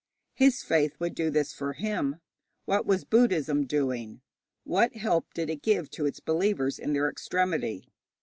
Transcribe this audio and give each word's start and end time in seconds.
His 0.33 0.63
faith 0.63 0.99
would 0.99 1.13
do 1.13 1.29
this 1.29 1.53
for 1.53 1.73
him. 1.73 2.15
What 2.65 2.87
was 2.87 3.03
Buddhism 3.03 3.67
doing? 3.67 4.21
What 4.63 4.95
help 4.95 5.31
did 5.35 5.47
it 5.51 5.61
give 5.61 5.91
to 5.91 6.07
its 6.07 6.19
believers 6.19 6.79
in 6.79 6.93
their 6.93 7.07
extremity? 7.07 7.85